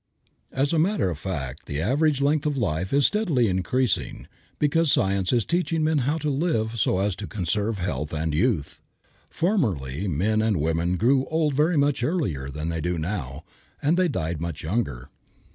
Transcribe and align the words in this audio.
As 0.51 0.73
a 0.73 0.79
matter 0.79 1.11
of 1.11 1.19
fact 1.19 1.67
the 1.67 1.79
average 1.79 2.23
length 2.23 2.47
of 2.47 2.57
life 2.57 2.91
is 2.91 3.05
steadily 3.05 3.47
increasing, 3.47 4.27
because 4.57 4.91
science 4.91 5.31
is 5.31 5.45
teaching 5.45 5.83
men 5.83 5.99
how 5.99 6.17
to 6.17 6.29
live 6.31 6.79
so 6.79 6.97
as 6.97 7.13
to 7.17 7.27
conserve 7.27 7.77
health 7.77 8.11
and 8.11 8.33
youth. 8.33 8.81
Formerly 9.29 10.07
men 10.07 10.41
and 10.41 10.57
women 10.59 10.97
grew 10.97 11.27
old 11.27 11.53
very 11.53 11.77
much 11.77 12.01
earlier 12.03 12.49
than 12.49 12.69
they 12.69 12.81
do 12.81 12.97
now, 12.97 13.43
and 13.79 13.95
they 13.95 14.07
died 14.07 14.41
much 14.41 14.63
younger. 14.63 15.09